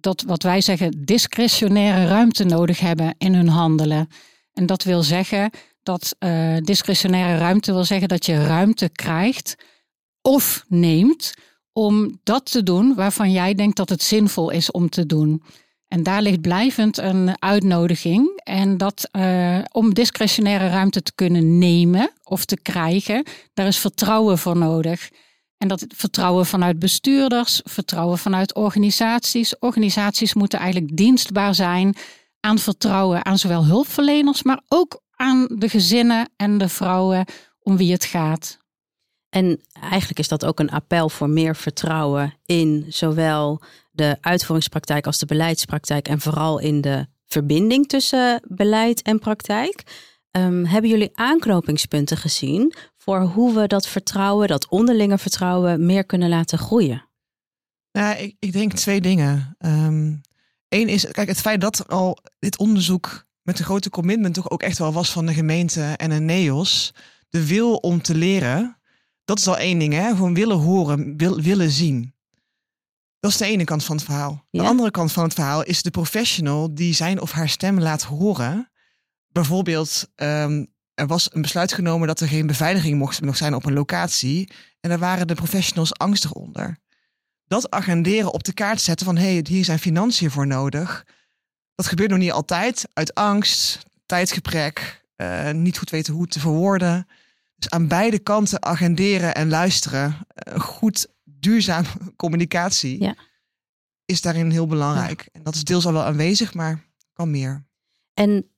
dat 0.00 0.22
wat 0.22 0.42
wij 0.42 0.60
zeggen 0.60 1.04
discretionaire 1.04 2.06
ruimte 2.06 2.44
nodig 2.44 2.80
hebben 2.80 3.14
in 3.18 3.34
hun 3.34 3.48
handelen. 3.48 4.08
En 4.52 4.66
dat 4.66 4.82
wil 4.82 5.02
zeggen 5.02 5.50
dat 5.82 6.16
uh, 6.18 6.56
discretionaire 6.56 7.38
ruimte 7.38 7.72
wil 7.72 7.84
zeggen 7.84 8.08
dat 8.08 8.26
je 8.26 8.46
ruimte 8.46 8.88
krijgt 8.88 9.56
of 10.22 10.64
neemt 10.68 11.34
om 11.72 12.18
dat 12.22 12.50
te 12.50 12.62
doen 12.62 12.94
waarvan 12.94 13.32
jij 13.32 13.54
denkt 13.54 13.76
dat 13.76 13.88
het 13.88 14.02
zinvol 14.02 14.50
is 14.50 14.70
om 14.70 14.88
te 14.88 15.06
doen. 15.06 15.42
En 15.90 16.02
daar 16.02 16.22
ligt 16.22 16.40
blijvend 16.40 16.98
een 16.98 17.42
uitnodiging. 17.42 18.40
En 18.42 18.76
dat 18.76 19.08
uh, 19.12 19.58
om 19.72 19.94
discretionaire 19.94 20.68
ruimte 20.68 21.02
te 21.02 21.12
kunnen 21.14 21.58
nemen 21.58 22.10
of 22.22 22.44
te 22.44 22.60
krijgen, 22.62 23.24
daar 23.54 23.66
is 23.66 23.78
vertrouwen 23.78 24.38
voor 24.38 24.56
nodig. 24.56 25.10
En 25.58 25.68
dat 25.68 25.84
vertrouwen 25.88 26.46
vanuit 26.46 26.78
bestuurders, 26.78 27.60
vertrouwen 27.64 28.18
vanuit 28.18 28.54
organisaties. 28.54 29.58
Organisaties 29.58 30.34
moeten 30.34 30.58
eigenlijk 30.58 30.96
dienstbaar 30.96 31.54
zijn 31.54 31.94
aan 32.40 32.58
vertrouwen 32.58 33.24
aan 33.24 33.38
zowel 33.38 33.64
hulpverleners, 33.64 34.42
maar 34.42 34.60
ook 34.68 35.02
aan 35.16 35.46
de 35.48 35.68
gezinnen 35.68 36.28
en 36.36 36.58
de 36.58 36.68
vrouwen 36.68 37.24
om 37.62 37.76
wie 37.76 37.92
het 37.92 38.04
gaat. 38.04 38.59
En 39.30 39.60
eigenlijk 39.72 40.18
is 40.18 40.28
dat 40.28 40.44
ook 40.44 40.58
een 40.58 40.70
appel 40.70 41.08
voor 41.08 41.30
meer 41.30 41.56
vertrouwen 41.56 42.34
in 42.46 42.86
zowel 42.88 43.62
de 43.90 44.16
uitvoeringspraktijk 44.20 45.06
als 45.06 45.18
de 45.18 45.26
beleidspraktijk 45.26 46.08
en 46.08 46.20
vooral 46.20 46.58
in 46.58 46.80
de 46.80 47.06
verbinding 47.26 47.88
tussen 47.88 48.42
beleid 48.48 49.02
en 49.02 49.18
praktijk. 49.18 50.08
Um, 50.36 50.64
hebben 50.64 50.90
jullie 50.90 51.10
aanknopingspunten 51.12 52.16
gezien 52.16 52.74
voor 52.96 53.20
hoe 53.20 53.54
we 53.54 53.66
dat 53.66 53.86
vertrouwen, 53.86 54.48
dat 54.48 54.68
onderlinge 54.68 55.18
vertrouwen, 55.18 55.86
meer 55.86 56.04
kunnen 56.04 56.28
laten 56.28 56.58
groeien? 56.58 57.08
Nou, 57.92 58.16
ik, 58.16 58.36
ik 58.38 58.52
denk 58.52 58.72
twee 58.72 59.00
dingen. 59.00 59.56
Eén 59.58 60.22
ehm, 60.68 60.88
is, 60.88 61.06
kijk, 61.10 61.28
het 61.28 61.40
feit 61.40 61.60
dat 61.60 61.88
al 61.88 62.18
dit 62.38 62.58
onderzoek 62.58 63.26
met 63.42 63.58
een 63.58 63.64
grote 63.64 63.90
commitment 63.90 64.34
toch 64.34 64.50
ook 64.50 64.62
echt 64.62 64.78
wel 64.78 64.92
was 64.92 65.10
van 65.10 65.26
de 65.26 65.34
gemeente 65.34 65.82
en 65.82 66.10
een 66.10 66.24
NEOS, 66.24 66.94
de 67.28 67.46
wil 67.46 67.74
om 67.74 68.02
te 68.02 68.14
leren, 68.14 68.79
dat 69.30 69.38
is 69.38 69.46
al 69.46 69.58
één 69.58 69.78
ding, 69.78 69.92
hè? 69.92 70.08
Gewoon 70.08 70.34
willen 70.34 70.56
horen, 70.56 71.16
wil, 71.16 71.40
willen 71.40 71.70
zien. 71.70 72.14
Dat 73.20 73.30
is 73.30 73.36
de 73.36 73.44
ene 73.46 73.64
kant 73.64 73.84
van 73.84 73.96
het 73.96 74.04
verhaal. 74.04 74.44
De 74.50 74.62
andere 74.62 74.90
kant 74.90 75.12
van 75.12 75.24
het 75.24 75.34
verhaal 75.34 75.62
is 75.62 75.82
de 75.82 75.90
professional 75.90 76.74
die 76.74 76.94
zijn 76.94 77.20
of 77.20 77.30
haar 77.30 77.48
stem 77.48 77.80
laat 77.80 78.02
horen. 78.02 78.70
Bijvoorbeeld, 79.28 80.08
um, 80.16 80.72
er 80.94 81.06
was 81.06 81.28
een 81.32 81.42
besluit 81.42 81.72
genomen 81.72 82.06
dat 82.08 82.20
er 82.20 82.28
geen 82.28 82.46
beveiliging 82.46 82.98
mocht 82.98 83.20
nog 83.20 83.36
zijn 83.36 83.54
op 83.54 83.64
een 83.64 83.72
locatie. 83.72 84.52
En 84.80 84.88
daar 84.88 84.98
waren 84.98 85.26
de 85.26 85.34
professionals 85.34 85.94
angstig 85.94 86.32
onder. 86.32 86.78
Dat 87.46 87.70
agenderen 87.70 88.32
op 88.32 88.44
de 88.44 88.52
kaart 88.52 88.80
zetten 88.80 89.06
van 89.06 89.16
hé, 89.16 89.32
hey, 89.32 89.44
hier 89.48 89.64
zijn 89.64 89.78
financiën 89.78 90.30
voor 90.30 90.46
nodig. 90.46 91.06
Dat 91.74 91.86
gebeurt 91.86 92.10
nog 92.10 92.18
niet 92.18 92.32
altijd 92.32 92.88
uit 92.92 93.14
angst, 93.14 93.78
tijdgebrek, 94.06 95.04
uh, 95.16 95.50
niet 95.50 95.78
goed 95.78 95.90
weten 95.90 96.14
hoe 96.14 96.26
te 96.26 96.40
verwoorden. 96.40 97.06
Dus 97.60 97.70
aan 97.70 97.88
beide 97.88 98.18
kanten 98.18 98.62
agenderen 98.62 99.34
en 99.34 99.48
luisteren. 99.48 100.16
Uh, 100.48 100.60
goed 100.60 101.08
duurzaam 101.24 101.84
communicatie 102.16 103.02
ja. 103.02 103.14
is 104.04 104.20
daarin 104.20 104.50
heel 104.50 104.66
belangrijk. 104.66 105.28
En 105.32 105.42
dat 105.42 105.54
is 105.54 105.64
deels 105.64 105.86
al 105.86 105.92
wel 105.92 106.02
aanwezig, 106.02 106.54
maar 106.54 106.84
kan 107.12 107.30
meer. 107.30 107.64
En 108.14 108.50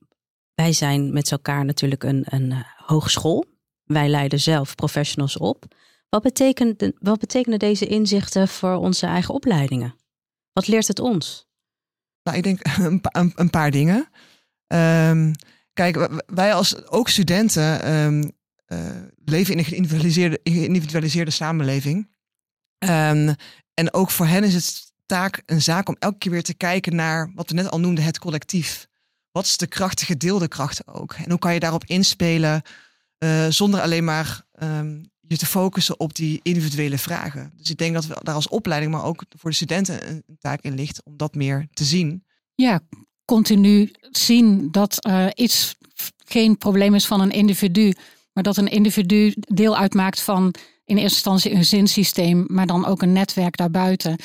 wij 0.54 0.72
zijn 0.72 1.12
met 1.12 1.30
elkaar 1.30 1.64
natuurlijk 1.64 2.02
een, 2.02 2.24
een 2.28 2.52
eh, 2.52 2.60
hogeschool. 2.76 3.44
Wij 3.84 4.08
leiden 4.08 4.40
zelf 4.40 4.74
professionals 4.74 5.36
op. 5.36 5.64
Wat, 6.08 6.22
betekent, 6.22 6.90
wat 6.98 7.18
betekenen 7.18 7.58
deze 7.58 7.86
inzichten 7.86 8.48
voor 8.48 8.74
onze 8.74 9.06
eigen 9.06 9.34
opleidingen? 9.34 9.94
Wat 10.52 10.66
leert 10.66 10.88
het 10.88 10.98
ons? 10.98 11.48
Nou, 12.22 12.36
ik 12.36 12.42
denk 12.42 12.60
een, 12.78 13.32
een, 13.34 13.50
paar 13.50 13.70
dingen. 13.70 14.08
Um, 14.66 15.32
kijk, 15.72 16.22
wij 16.26 16.54
als 16.54 16.86
ook 16.86 17.08
studenten 17.08 17.94
um, 17.94 18.22
uh, 18.22 18.28
leven 19.24 19.52
in 19.52 19.58
een 19.58 19.64
geïndividualiseerde, 19.64 20.40
geïndividualiseerde 20.44 21.30
samenleving. 21.30 22.10
Um, 22.78 23.34
en 23.74 23.92
ook 23.92 24.10
voor 24.10 24.26
hen 24.26 24.44
is 24.44 24.54
het 24.54 24.92
taak 25.06 25.42
een 25.46 25.62
zaak 25.62 25.88
om 25.88 25.96
elke 25.98 26.18
keer 26.18 26.32
weer 26.32 26.42
te 26.42 26.54
kijken 26.54 26.94
naar 26.94 27.32
wat 27.34 27.50
we 27.50 27.56
net 27.56 27.70
al 27.70 27.80
noemden, 27.80 28.04
het 28.04 28.18
collectief. 28.18 28.86
Wat 29.32 29.44
is 29.44 29.56
de 29.56 29.66
krachtige 29.66 30.12
gedeelde 30.12 30.48
kracht 30.48 30.86
ook? 30.86 31.12
En 31.12 31.30
hoe 31.30 31.38
kan 31.38 31.54
je 31.54 31.60
daarop 31.60 31.84
inspelen 31.84 32.62
uh, 33.18 33.46
zonder 33.48 33.80
alleen 33.80 34.04
maar 34.04 34.42
um, 34.62 35.10
je 35.20 35.36
te 35.36 35.46
focussen 35.46 36.00
op 36.00 36.14
die 36.14 36.40
individuele 36.42 36.98
vragen? 36.98 37.52
Dus 37.56 37.70
ik 37.70 37.76
denk 37.76 37.94
dat 37.94 38.06
we 38.06 38.16
daar 38.22 38.34
als 38.34 38.48
opleiding, 38.48 38.92
maar 38.92 39.04
ook 39.04 39.24
voor 39.38 39.50
de 39.50 39.56
studenten 39.56 40.08
een, 40.08 40.24
taak 40.38 40.60
in 40.60 40.74
ligt 40.74 41.02
om 41.04 41.16
dat 41.16 41.34
meer 41.34 41.66
te 41.72 41.84
zien. 41.84 42.24
Ja, 42.54 42.80
continu 43.24 43.92
zien 44.10 44.70
dat 44.70 45.06
uh, 45.06 45.26
iets 45.34 45.76
geen 46.24 46.58
probleem 46.58 46.94
is 46.94 47.06
van 47.06 47.20
een 47.20 47.30
individu, 47.30 47.92
maar 48.32 48.42
dat 48.42 48.56
een 48.56 48.68
individu 48.68 49.34
deel 49.36 49.76
uitmaakt 49.76 50.22
van 50.22 50.54
in 50.84 50.96
eerste 50.96 51.14
instantie 51.14 51.50
een 51.50 51.56
gezinssysteem, 51.56 52.44
maar 52.48 52.66
dan 52.66 52.86
ook 52.86 53.02
een 53.02 53.12
netwerk 53.12 53.56
daarbuiten. 53.56 54.16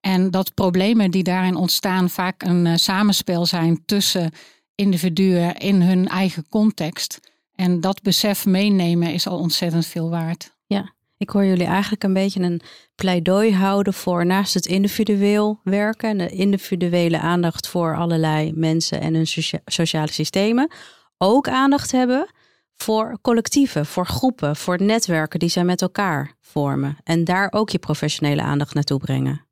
En 0.00 0.30
dat 0.30 0.54
problemen 0.54 1.10
die 1.10 1.22
daarin 1.22 1.56
ontstaan 1.56 2.10
vaak 2.10 2.42
een 2.42 2.66
uh, 2.66 2.72
samenspel 2.76 3.46
zijn 3.46 3.82
tussen 3.86 4.30
individuen 4.74 5.56
in 5.56 5.82
hun 5.82 6.08
eigen 6.08 6.48
context. 6.48 7.20
En 7.54 7.80
dat 7.80 8.02
besef 8.02 8.46
meenemen 8.46 9.12
is 9.12 9.26
al 9.26 9.38
ontzettend 9.38 9.86
veel 9.86 10.10
waard. 10.10 10.56
Ja, 10.66 10.92
ik 11.16 11.30
hoor 11.30 11.44
jullie 11.44 11.66
eigenlijk 11.66 12.02
een 12.02 12.12
beetje 12.12 12.40
een 12.40 12.60
pleidooi 12.94 13.54
houden 13.54 13.94
voor 13.94 14.26
naast 14.26 14.54
het 14.54 14.66
individueel 14.66 15.60
werken 15.62 16.08
en 16.08 16.18
de 16.18 16.28
individuele 16.28 17.18
aandacht 17.18 17.68
voor 17.68 17.96
allerlei 17.96 18.52
mensen 18.54 19.00
en 19.00 19.14
hun 19.14 19.26
sociale 19.64 20.12
systemen, 20.12 20.70
ook 21.18 21.48
aandacht 21.48 21.92
hebben 21.92 22.28
voor 22.76 23.18
collectieven, 23.22 23.86
voor 23.86 24.06
groepen, 24.06 24.56
voor 24.56 24.82
netwerken 24.82 25.38
die 25.38 25.48
zij 25.48 25.64
met 25.64 25.82
elkaar 25.82 26.34
vormen. 26.40 26.96
En 27.04 27.24
daar 27.24 27.52
ook 27.52 27.70
je 27.70 27.78
professionele 27.78 28.42
aandacht 28.42 28.74
naartoe 28.74 28.98
brengen. 28.98 29.46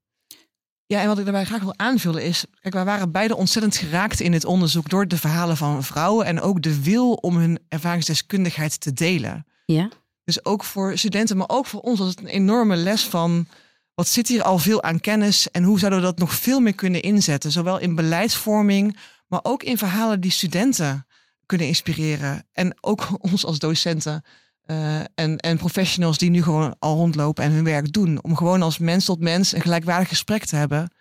Ja, 0.87 1.01
en 1.01 1.07
wat 1.07 1.19
ik 1.19 1.25
daarbij 1.25 1.45
graag 1.45 1.63
wil 1.63 1.79
aanvullen 1.79 2.25
is, 2.25 2.45
kijk, 2.61 2.75
wij 2.75 2.85
waren 2.85 3.13
beide 3.13 3.37
ontzettend 3.37 3.77
geraakt 3.77 4.21
in 4.21 4.31
dit 4.31 4.45
onderzoek 4.45 4.89
door 4.89 5.09
de 5.09 5.17
verhalen 5.17 5.57
van 5.57 5.85
vrouwen 5.85 6.27
en 6.27 6.41
ook 6.41 6.63
de 6.63 6.83
wil 6.83 7.13
om 7.13 7.37
hun 7.37 7.59
ervaringsdeskundigheid 7.69 8.81
te 8.81 8.93
delen. 8.93 9.47
Ja. 9.65 9.89
Dus 10.25 10.45
ook 10.45 10.65
voor 10.65 10.99
studenten, 10.99 11.37
maar 11.37 11.49
ook 11.49 11.67
voor 11.67 11.81
ons 11.81 11.99
was 11.99 12.09
het 12.09 12.19
een 12.19 12.27
enorme 12.27 12.77
les 12.77 13.05
van 13.05 13.47
wat 13.95 14.09
zit 14.09 14.29
hier 14.29 14.43
al 14.43 14.59
veel 14.59 14.83
aan 14.83 15.01
kennis 15.01 15.51
en 15.51 15.63
hoe 15.63 15.79
zouden 15.79 16.01
we 16.01 16.07
dat 16.07 16.19
nog 16.19 16.35
veel 16.35 16.61
meer 16.61 16.75
kunnen 16.75 17.03
inzetten, 17.03 17.53
zowel 17.53 17.79
in 17.79 17.95
beleidsvorming, 17.95 18.97
maar 19.27 19.41
ook 19.43 19.63
in 19.63 19.79
verhalen 19.79 20.21
die 20.21 20.31
studenten 20.31 21.07
kunnen 21.47 21.67
inspireren 21.67 22.47
en 22.53 22.77
ook 22.81 23.09
ons 23.33 23.45
als 23.45 23.59
docenten. 23.59 24.25
Uh, 24.67 24.99
en, 24.99 25.37
en 25.37 25.57
professionals 25.57 26.19
die 26.19 26.31
nu 26.31 26.43
gewoon 26.43 26.77
al 26.79 26.97
rondlopen 26.97 27.45
en 27.45 27.53
hun 27.53 27.65
werk 27.65 27.93
doen. 27.93 28.23
Om 28.23 28.37
gewoon 28.37 28.63
als 28.63 28.79
mens 28.79 29.05
tot 29.05 29.21
mens 29.21 29.53
een 29.53 29.61
gelijkwaardig 29.61 30.09
gesprek 30.09 30.45
te 30.45 30.57
hebben. 30.57 30.93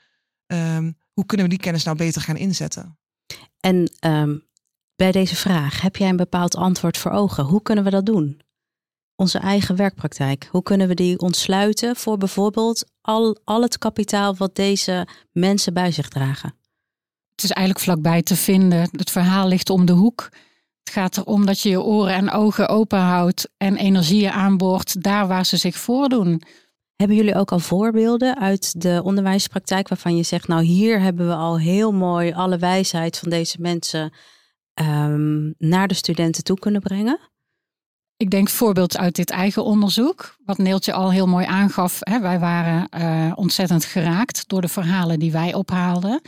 Um, 0.47 0.97
hoe 1.13 1.25
kunnen 1.25 1.45
we 1.45 1.51
die 1.51 1.61
kennis 1.61 1.83
nou 1.83 1.97
beter 1.97 2.21
gaan 2.21 2.37
inzetten? 2.37 2.97
En 3.59 3.91
um, 4.05 4.47
bij 4.95 5.11
deze 5.11 5.35
vraag, 5.35 5.81
heb 5.81 5.95
jij 5.95 6.09
een 6.09 6.15
bepaald 6.15 6.55
antwoord 6.55 6.97
voor 6.97 7.11
ogen? 7.11 7.43
Hoe 7.43 7.61
kunnen 7.61 7.83
we 7.83 7.89
dat 7.89 8.05
doen? 8.05 8.41
Onze 9.15 9.37
eigen 9.37 9.75
werkpraktijk. 9.75 10.47
Hoe 10.51 10.63
kunnen 10.63 10.87
we 10.87 10.93
die 10.93 11.19
ontsluiten 11.19 11.95
voor 11.95 12.17
bijvoorbeeld 12.17 12.91
al, 13.01 13.37
al 13.43 13.61
het 13.61 13.77
kapitaal 13.77 14.35
wat 14.35 14.55
deze 14.55 15.07
mensen 15.31 15.73
bij 15.73 15.91
zich 15.91 16.07
dragen? 16.07 16.55
Het 17.31 17.43
is 17.43 17.51
eigenlijk 17.51 17.85
vlakbij 17.85 18.21
te 18.21 18.35
vinden. 18.35 18.89
Het 18.91 19.11
verhaal 19.11 19.47
ligt 19.47 19.69
om 19.69 19.85
de 19.85 19.93
hoek. 19.93 20.29
Het 20.83 20.93
gaat 20.93 21.17
erom 21.17 21.45
dat 21.45 21.61
je 21.61 21.69
je 21.69 21.81
oren 21.81 22.13
en 22.13 22.31
ogen 22.31 22.69
open 22.69 22.99
houdt 22.99 23.49
en 23.57 23.75
energieën 23.75 24.31
aanboort 24.31 25.03
daar 25.03 25.27
waar 25.27 25.45
ze 25.45 25.57
zich 25.57 25.77
voordoen. 25.77 26.41
Hebben 26.95 27.17
jullie 27.17 27.35
ook 27.35 27.51
al 27.51 27.59
voorbeelden 27.59 28.37
uit 28.39 28.81
de 28.81 29.01
onderwijspraktijk 29.03 29.87
waarvan 29.87 30.15
je 30.15 30.23
zegt, 30.23 30.47
nou 30.47 30.63
hier 30.63 30.99
hebben 30.99 31.27
we 31.27 31.33
al 31.33 31.59
heel 31.59 31.91
mooi 31.91 32.33
alle 32.33 32.57
wijsheid 32.57 33.17
van 33.17 33.29
deze 33.29 33.57
mensen 33.59 34.13
um, 34.81 35.53
naar 35.57 35.87
de 35.87 35.93
studenten 35.93 36.43
toe 36.43 36.59
kunnen 36.59 36.81
brengen? 36.81 37.19
Ik 38.17 38.29
denk 38.29 38.49
voorbeeld 38.49 38.97
uit 38.97 39.15
dit 39.15 39.29
eigen 39.29 39.63
onderzoek, 39.63 40.35
wat 40.45 40.57
Neeltje 40.57 40.93
al 40.93 41.11
heel 41.11 41.27
mooi 41.27 41.45
aangaf. 41.45 41.97
Hè, 41.99 42.19
wij 42.19 42.39
waren 42.39 42.87
uh, 42.97 43.31
ontzettend 43.35 43.85
geraakt 43.85 44.43
door 44.47 44.61
de 44.61 44.67
verhalen 44.67 45.19
die 45.19 45.31
wij 45.31 45.53
ophaalden 45.53 46.21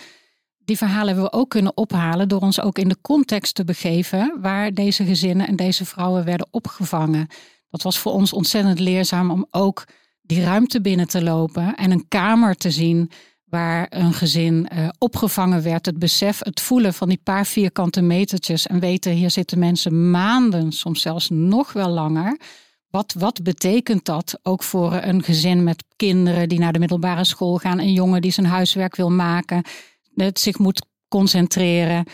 die 0.66 0.78
verhalen 0.78 1.08
hebben 1.08 1.24
we 1.24 1.32
ook 1.32 1.50
kunnen 1.50 1.78
ophalen 1.78 2.30
door 2.30 2.42
ons 2.42 2.62
ook 2.62 2.78
in 2.78 2.88
de 2.88 2.98
context 3.02 3.56
te 3.56 3.64
begeven 3.64 4.38
waar 4.42 4.74
deze 4.74 5.06
gezinnen 5.06 5.48
en 5.48 5.56
deze 5.56 5.86
vrouwen 5.86 6.26
werden 6.26 6.48
opgevangen. 6.52 7.28
Dat 7.70 7.82
was 7.82 8.00
voor 8.00 8.12
ons 8.12 8.34
ontzettend 8.34 8.80
leerzaam 8.80 9.32
om 9.32 9.46
ook 9.52 9.88
die 10.22 10.44
ruimte 10.44 10.82
binnen 10.82 11.08
te 11.08 11.24
lopen 11.24 11.76
en 11.76 11.92
een 11.92 12.08
kamer 12.08 12.56
te 12.56 12.72
zien 12.72 13.12
waar 13.46 13.88
een 13.90 14.14
gezin 14.14 14.68
uh, 14.74 14.88
opgevangen 14.98 15.64
werd. 15.64 15.86
Het 15.86 16.00
besef, 16.00 16.40
het 16.44 16.62
voelen 16.62 16.94
van 16.94 17.10
die 17.10 17.20
paar 17.24 17.46
vierkante 17.46 18.02
metertjes 18.02 18.68
en 18.68 18.80
weten 18.80 19.12
hier 19.12 19.32
zitten 19.32 19.60
mensen 19.60 20.12
maanden, 20.12 20.72
soms 20.72 21.02
zelfs 21.02 21.30
nog 21.30 21.74
wel 21.74 21.90
langer. 21.90 22.40
Wat, 22.90 23.16
wat 23.18 23.44
betekent 23.44 24.06
dat 24.06 24.40
ook 24.44 24.64
voor 24.64 24.94
een 24.94 25.24
gezin 25.24 25.64
met 25.64 25.84
kinderen 25.96 26.50
die 26.50 26.60
naar 26.60 26.74
de 26.74 26.80
middelbare 26.80 27.24
school 27.24 27.58
gaan, 27.58 27.80
een 27.80 27.94
jongen 27.94 28.22
die 28.22 28.32
zijn 28.32 28.46
huiswerk 28.46 28.96
wil 28.96 29.12
maken? 29.12 29.64
Het 30.16 30.40
zich 30.40 30.58
moet 30.58 30.86
concentreren. 31.08 32.06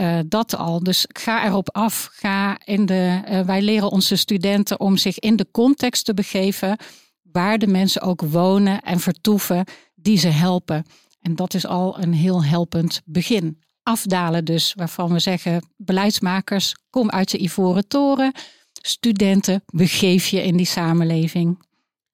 Uh, 0.00 0.18
dat 0.26 0.56
al. 0.56 0.82
Dus 0.82 1.04
ga 1.08 1.46
erop 1.46 1.70
af. 1.70 2.08
Ga 2.12 2.60
in 2.64 2.86
de, 2.86 3.22
uh, 3.28 3.40
wij 3.40 3.62
leren 3.62 3.90
onze 3.90 4.16
studenten 4.16 4.80
om 4.80 4.96
zich 4.96 5.18
in 5.18 5.36
de 5.36 5.46
context 5.50 6.04
te 6.04 6.14
begeven 6.14 6.76
waar 7.22 7.58
de 7.58 7.66
mensen 7.66 8.02
ook 8.02 8.22
wonen 8.22 8.80
en 8.80 9.00
vertoeven 9.00 9.64
die 9.94 10.18
ze 10.18 10.28
helpen. 10.28 10.84
En 11.20 11.36
dat 11.36 11.54
is 11.54 11.66
al 11.66 11.98
een 12.02 12.12
heel 12.12 12.44
helpend 12.44 13.00
begin. 13.04 13.62
Afdalen 13.82 14.44
dus, 14.44 14.74
waarvan 14.74 15.12
we 15.12 15.18
zeggen, 15.18 15.68
beleidsmakers, 15.76 16.74
kom 16.90 17.10
uit 17.10 17.30
je 17.30 17.42
ivoren 17.42 17.88
toren. 17.88 18.32
Studenten, 18.72 19.62
begeef 19.66 20.26
je 20.26 20.42
in 20.42 20.56
die 20.56 20.66
samenleving. 20.66 21.62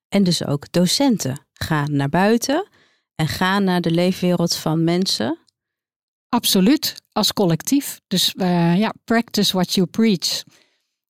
En 0.09 0.23
dus 0.23 0.45
ook 0.45 0.71
docenten. 0.71 1.45
Ga 1.53 1.87
naar 1.87 2.09
buiten 2.09 2.67
en 3.15 3.27
ga 3.27 3.59
naar 3.59 3.81
de 3.81 3.91
leefwereld 3.91 4.55
van 4.55 4.83
mensen? 4.83 5.39
Absoluut, 6.29 6.95
als 7.11 7.33
collectief. 7.33 7.99
Dus 8.07 8.33
uh, 8.35 8.77
ja, 8.77 8.93
practice 9.03 9.53
what 9.53 9.73
you 9.73 9.87
preach. 9.87 10.43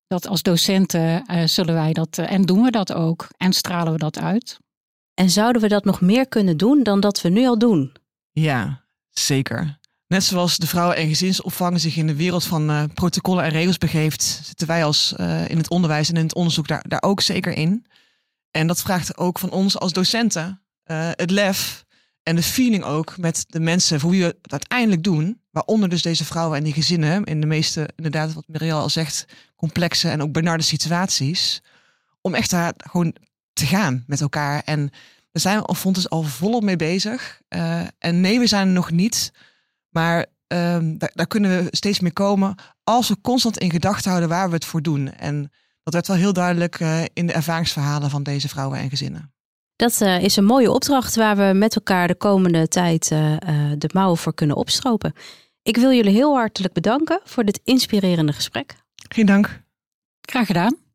Dat 0.06 0.26
als 0.26 0.42
docenten 0.42 1.24
uh, 1.30 1.46
zullen 1.46 1.74
wij 1.74 1.92
dat, 1.92 2.18
uh, 2.18 2.32
en 2.32 2.42
doen 2.42 2.62
we 2.62 2.70
dat 2.70 2.92
ook, 2.92 3.28
en 3.36 3.52
stralen 3.52 3.92
we 3.92 3.98
dat 3.98 4.18
uit. 4.18 4.58
En 5.14 5.30
zouden 5.30 5.62
we 5.62 5.68
dat 5.68 5.84
nog 5.84 6.00
meer 6.00 6.28
kunnen 6.28 6.56
doen 6.56 6.82
dan 6.82 7.00
dat 7.00 7.20
we 7.20 7.28
nu 7.28 7.46
al 7.46 7.58
doen? 7.58 7.92
Ja, 8.30 8.84
zeker. 9.10 9.78
Net 10.06 10.24
zoals 10.24 10.56
de 10.56 10.66
vrouwen- 10.66 10.96
en 10.96 11.08
gezinsopvang 11.08 11.80
zich 11.80 11.96
in 11.96 12.06
de 12.06 12.14
wereld 12.14 12.44
van 12.44 12.90
protocollen 12.94 13.44
en 13.44 13.50
regels 13.50 13.78
begeeft, 13.78 14.22
zitten 14.22 14.66
wij 14.66 14.84
als 14.84 15.12
in 15.46 15.56
het 15.56 15.70
onderwijs 15.70 16.08
en 16.08 16.16
in 16.16 16.22
het 16.22 16.34
onderzoek 16.34 16.68
daar, 16.68 16.84
daar 16.88 17.02
ook 17.02 17.20
zeker 17.20 17.52
in. 17.52 17.86
En 18.50 18.66
dat 18.66 18.82
vraagt 18.82 19.16
ook 19.16 19.38
van 19.38 19.50
ons 19.50 19.78
als 19.78 19.92
docenten 19.92 20.62
het 21.12 21.30
lef 21.30 21.85
en 22.26 22.36
de 22.36 22.42
feeling 22.42 22.84
ook 22.84 23.18
met 23.18 23.44
de 23.48 23.60
mensen 23.60 24.00
voor 24.00 24.10
wie 24.10 24.20
we 24.20 24.36
het 24.42 24.52
uiteindelijk 24.52 25.02
doen. 25.02 25.40
Waaronder 25.50 25.88
dus 25.88 26.02
deze 26.02 26.24
vrouwen 26.24 26.58
en 26.58 26.64
die 26.64 26.72
gezinnen. 26.72 27.24
In 27.24 27.40
de 27.40 27.46
meeste, 27.46 27.88
inderdaad, 27.96 28.32
wat 28.32 28.44
Miriam 28.46 28.78
al 28.78 28.88
zegt, 28.88 29.26
complexe 29.56 30.08
en 30.08 30.22
ook 30.22 30.32
benarde 30.32 30.62
situaties. 30.62 31.62
Om 32.20 32.34
echt 32.34 32.50
daar 32.50 32.72
gewoon 32.76 33.14
te 33.52 33.66
gaan 33.66 34.04
met 34.06 34.20
elkaar. 34.20 34.62
En 34.64 34.90
daar 35.32 35.42
zijn 35.42 35.62
we 35.62 35.74
Fontes 35.74 36.10
al 36.10 36.22
volop 36.22 36.62
mee 36.62 36.76
bezig. 36.76 37.40
Uh, 37.48 37.80
en 37.98 38.20
nee, 38.20 38.38
we 38.38 38.46
zijn 38.46 38.66
er 38.66 38.72
nog 38.72 38.90
niet. 38.90 39.32
Maar 39.88 40.18
um, 40.18 40.98
daar, 40.98 41.10
daar, 41.14 41.26
kunnen 41.26 41.64
we 41.64 41.76
steeds 41.76 42.00
meer 42.00 42.12
komen. 42.12 42.54
Als 42.84 43.08
we 43.08 43.20
constant 43.20 43.58
in 43.58 43.70
gedachten 43.70 44.10
houden 44.10 44.30
waar 44.30 44.48
we 44.48 44.54
het 44.54 44.64
voor 44.64 44.82
doen. 44.82 45.12
En 45.12 45.52
dat 45.82 45.94
werd 45.94 46.06
wel 46.06 46.16
heel 46.16 46.32
duidelijk 46.32 46.80
uh, 46.80 47.02
in 47.12 47.26
de 47.26 47.32
ervaringsverhalen 47.32 48.10
van 48.10 48.22
deze 48.22 48.48
vrouwen 48.48 48.78
en 48.78 48.88
gezinnen. 48.88 49.34
Dat 49.76 50.00
uh, 50.00 50.22
is 50.22 50.36
een 50.36 50.44
mooie 50.44 50.70
opdracht 50.70 51.16
waar 51.16 51.36
we 51.36 51.58
met 51.58 51.74
elkaar 51.74 52.08
de 52.08 52.14
komende 52.14 52.68
tijd 52.68 53.10
uh, 53.10 53.32
uh, 53.32 53.38
de 53.78 53.90
mouwen 53.92 54.18
voor 54.18 54.34
kunnen 54.34 54.56
opstropen. 54.56 55.12
Ik 55.62 55.76
wil 55.76 55.92
jullie 55.92 56.12
heel 56.12 56.34
hartelijk 56.34 56.74
bedanken 56.74 57.20
voor 57.24 57.44
dit 57.44 57.60
inspirerende 57.64 58.32
gesprek. 58.32 58.74
Geen 59.08 59.26
dank. 59.26 59.62
Graag 60.20 60.46
gedaan. 60.46 60.85